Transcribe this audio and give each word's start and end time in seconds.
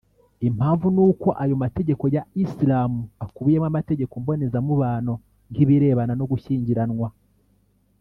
Impamvu 0.47 0.85
ni 0.95 1.01
uko 1.09 1.27
ayo 1.43 1.55
mategeko 1.63 2.03
ya 2.15 2.23
Islam 2.43 2.91
akubiyemo 3.23 3.65
amategeko 3.71 4.13
mbonezamubano 4.21 5.13
nk’ibirebana 5.51 6.13
no 6.19 6.25
gushyingiranwa 6.31 7.09